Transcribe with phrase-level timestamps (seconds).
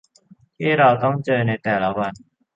[0.57, 2.13] ที่เราต้องเจอในแต่ละวัน